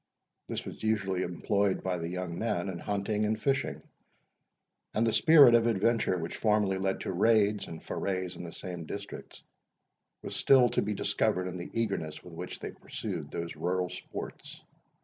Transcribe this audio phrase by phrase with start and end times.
[0.47, 3.83] This was usually employed by the young men in hunting and fishing;
[4.95, 8.87] and the spirit of adventure, which formerly led to raids and forays in the same
[8.87, 9.43] districts,
[10.23, 14.63] was still to be discovered in the eagerness with which they pursued those rural sports.